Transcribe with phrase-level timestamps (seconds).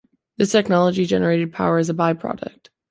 [0.37, 2.71] This technology generated power as a by-product.